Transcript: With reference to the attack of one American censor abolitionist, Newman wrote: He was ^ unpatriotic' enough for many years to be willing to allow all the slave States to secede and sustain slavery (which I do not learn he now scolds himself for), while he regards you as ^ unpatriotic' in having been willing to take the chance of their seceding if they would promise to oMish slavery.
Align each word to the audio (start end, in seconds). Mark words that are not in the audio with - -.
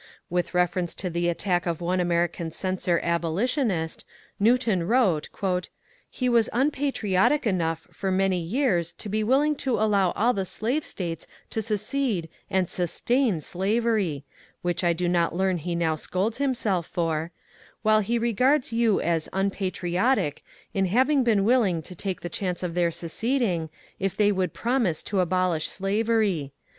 With 0.31 0.55
reference 0.55 0.95
to 0.95 1.11
the 1.11 1.29
attack 1.29 1.67
of 1.67 1.79
one 1.79 1.99
American 1.99 2.49
censor 2.49 2.99
abolitionist, 3.03 4.03
Newman 4.39 4.87
wrote: 4.87 5.29
He 6.09 6.27
was 6.27 6.47
^ 6.49 6.49
unpatriotic' 6.51 7.45
enough 7.53 7.85
for 7.91 8.11
many 8.11 8.39
years 8.39 8.93
to 8.93 9.07
be 9.09 9.23
willing 9.23 9.55
to 9.57 9.75
allow 9.79 10.09
all 10.13 10.33
the 10.33 10.43
slave 10.47 10.83
States 10.87 11.27
to 11.51 11.61
secede 11.61 12.29
and 12.49 12.67
sustain 12.67 13.41
slavery 13.41 14.23
(which 14.63 14.83
I 14.83 14.93
do 14.93 15.07
not 15.07 15.35
learn 15.35 15.59
he 15.59 15.75
now 15.75 15.93
scolds 15.93 16.39
himself 16.39 16.87
for), 16.87 17.31
while 17.83 17.99
he 17.99 18.17
regards 18.17 18.73
you 18.73 18.99
as 19.01 19.25
^ 19.27 19.29
unpatriotic' 19.33 20.43
in 20.73 20.85
having 20.87 21.23
been 21.23 21.43
willing 21.45 21.83
to 21.83 21.93
take 21.93 22.21
the 22.21 22.27
chance 22.27 22.63
of 22.63 22.73
their 22.73 22.89
seceding 22.89 23.69
if 23.99 24.17
they 24.17 24.31
would 24.31 24.55
promise 24.55 25.03
to 25.03 25.17
oMish 25.17 25.67
slavery. 25.67 26.53